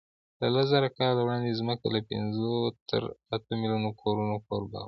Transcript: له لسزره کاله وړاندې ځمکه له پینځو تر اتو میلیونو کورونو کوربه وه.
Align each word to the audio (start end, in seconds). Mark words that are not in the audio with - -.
له 0.39 0.47
لسزره 0.55 0.89
کاله 0.99 1.19
وړاندې 1.23 1.57
ځمکه 1.59 1.85
له 1.95 1.99
پینځو 2.09 2.53
تر 2.89 3.01
اتو 3.33 3.51
میلیونو 3.61 3.89
کورونو 4.01 4.35
کوربه 4.47 4.77
وه. 4.79 4.79